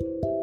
Thank 0.00 0.24
you. 0.24 0.33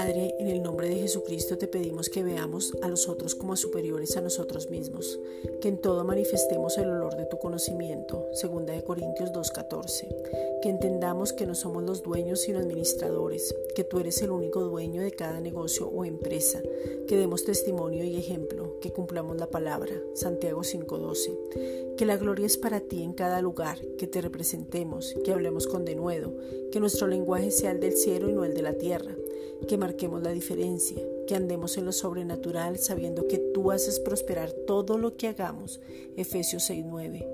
Padre, 0.00 0.34
en 0.38 0.48
el 0.48 0.62
nombre 0.62 0.88
de 0.88 0.96
Jesucristo 0.96 1.58
te 1.58 1.68
pedimos 1.68 2.08
que 2.08 2.22
veamos 2.22 2.72
a 2.80 2.88
los 2.88 3.06
otros 3.06 3.34
como 3.34 3.54
superiores 3.54 4.16
a 4.16 4.22
nosotros 4.22 4.70
mismos, 4.70 5.20
que 5.60 5.68
en 5.68 5.76
todo 5.76 6.04
manifestemos 6.04 6.78
el 6.78 6.88
olor 6.88 7.18
de 7.18 7.26
tu 7.26 7.38
conocimiento, 7.38 8.26
2 8.42 8.64
de 8.64 8.82
Corintios 8.82 9.30
2:14, 9.30 10.08
que 10.62 10.70
entendamos 10.70 11.34
que 11.34 11.44
no 11.44 11.54
somos 11.54 11.82
los 11.82 12.02
dueños 12.02 12.40
sino 12.40 12.60
administradores, 12.60 13.54
que 13.74 13.84
tú 13.84 13.98
eres 13.98 14.22
el 14.22 14.30
único 14.30 14.62
dueño 14.62 15.02
de 15.02 15.10
cada 15.10 15.38
negocio 15.38 15.88
o 15.88 16.06
empresa, 16.06 16.62
que 17.06 17.18
demos 17.18 17.44
testimonio 17.44 18.02
y 18.02 18.16
ejemplo, 18.16 18.80
que 18.80 18.94
cumplamos 18.94 19.36
la 19.36 19.50
palabra, 19.50 19.92
Santiago 20.14 20.64
5:12, 20.64 21.36
que 21.98 22.06
la 22.06 22.16
gloria 22.16 22.46
es 22.46 22.56
para 22.56 22.80
ti 22.80 23.02
en 23.02 23.12
cada 23.12 23.42
lugar, 23.42 23.76
que 23.98 24.06
te 24.06 24.22
representemos, 24.22 25.14
que 25.22 25.32
hablemos 25.32 25.66
con 25.66 25.84
denuedo, 25.84 26.32
que 26.72 26.80
nuestro 26.80 27.06
lenguaje 27.06 27.50
sea 27.50 27.72
el 27.72 27.80
del 27.80 27.92
cielo 27.92 28.30
y 28.30 28.32
no 28.32 28.46
el 28.46 28.54
de 28.54 28.62
la 28.62 28.78
tierra 28.78 29.14
que 29.66 29.78
marquemos 29.90 30.22
la 30.22 30.30
diferencia, 30.30 31.02
que 31.26 31.34
andemos 31.34 31.76
en 31.76 31.84
lo 31.84 31.90
sobrenatural 31.90 32.78
sabiendo 32.78 33.26
que 33.26 33.38
tú 33.38 33.72
haces 33.72 33.98
prosperar 33.98 34.52
todo 34.52 34.98
lo 34.98 35.16
que 35.16 35.26
hagamos. 35.26 35.80
Efesios 36.16 36.70
6:9. 36.70 37.26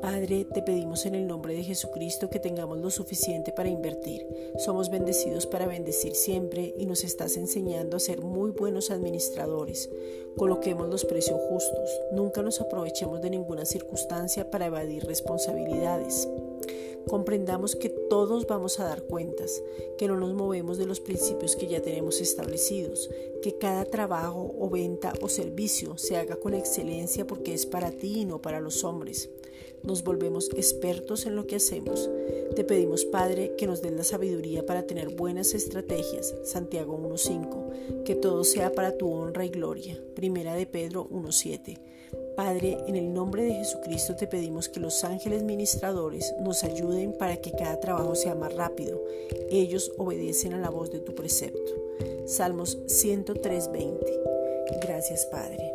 Padre, 0.00 0.46
te 0.46 0.62
pedimos 0.62 1.04
en 1.04 1.14
el 1.14 1.26
nombre 1.26 1.54
de 1.54 1.62
Jesucristo 1.62 2.30
que 2.30 2.38
tengamos 2.38 2.78
lo 2.78 2.90
suficiente 2.90 3.52
para 3.52 3.68
invertir. 3.68 4.26
Somos 4.64 4.88
bendecidos 4.88 5.46
para 5.46 5.66
bendecir 5.66 6.14
siempre 6.14 6.74
y 6.78 6.86
nos 6.86 7.04
estás 7.04 7.36
enseñando 7.36 7.98
a 7.98 8.00
ser 8.00 8.22
muy 8.22 8.52
buenos 8.52 8.90
administradores. 8.90 9.90
Coloquemos 10.38 10.88
los 10.88 11.04
precios 11.04 11.38
justos. 11.50 11.90
Nunca 12.12 12.40
nos 12.40 12.62
aprovechemos 12.62 13.20
de 13.20 13.28
ninguna 13.28 13.66
circunstancia 13.66 14.50
para 14.50 14.66
evadir 14.66 15.04
responsabilidades. 15.04 16.28
Comprendamos 17.08 17.76
que 17.76 17.88
todos 17.88 18.46
vamos 18.46 18.80
a 18.80 18.84
dar 18.84 19.02
cuentas, 19.02 19.62
que 19.98 20.08
no 20.08 20.16
nos 20.16 20.34
movemos 20.34 20.78
de 20.78 20.86
los 20.86 21.00
principios 21.00 21.56
que 21.56 21.66
ya 21.66 21.82
tenemos 21.82 22.20
establecidos, 22.20 23.10
que 23.42 23.58
cada 23.58 23.84
trabajo 23.84 24.54
o 24.58 24.70
venta 24.70 25.12
o 25.20 25.28
servicio 25.28 25.98
se 25.98 26.16
haga 26.16 26.36
con 26.36 26.54
excelencia 26.54 27.26
porque 27.26 27.54
es 27.54 27.66
para 27.66 27.90
ti 27.90 28.20
y 28.20 28.24
no 28.24 28.40
para 28.40 28.60
los 28.60 28.84
hombres. 28.84 29.30
Nos 29.82 30.02
volvemos 30.02 30.48
expertos 30.56 31.26
en 31.26 31.36
lo 31.36 31.46
que 31.46 31.56
hacemos. 31.56 32.10
Te 32.56 32.64
pedimos, 32.64 33.04
Padre, 33.04 33.54
que 33.58 33.66
nos 33.66 33.82
den 33.82 33.96
la 33.96 34.04
sabiduría 34.04 34.64
para 34.64 34.86
tener 34.86 35.14
buenas 35.14 35.52
estrategias. 35.52 36.34
Santiago 36.44 36.98
1.5. 36.98 37.63
Que 38.04 38.14
todo 38.14 38.44
sea 38.44 38.72
para 38.72 38.96
tu 38.96 39.10
honra 39.10 39.44
y 39.44 39.48
gloria. 39.48 39.98
Primera 40.14 40.54
de 40.54 40.66
Pedro 40.66 41.08
1.7. 41.10 41.78
Padre, 42.36 42.78
en 42.88 42.96
el 42.96 43.12
nombre 43.12 43.44
de 43.44 43.54
Jesucristo 43.54 44.16
te 44.16 44.26
pedimos 44.26 44.68
que 44.68 44.80
los 44.80 45.04
ángeles 45.04 45.42
ministradores 45.42 46.34
nos 46.40 46.64
ayuden 46.64 47.12
para 47.12 47.36
que 47.36 47.52
cada 47.52 47.78
trabajo 47.78 48.14
sea 48.14 48.34
más 48.34 48.54
rápido. 48.54 49.00
Ellos 49.50 49.92
obedecen 49.98 50.52
a 50.52 50.58
la 50.58 50.70
voz 50.70 50.90
de 50.90 50.98
tu 50.98 51.14
precepto. 51.14 51.72
Salmos 52.26 52.78
103:20. 52.86 54.80
Gracias, 54.80 55.26
Padre. 55.26 55.72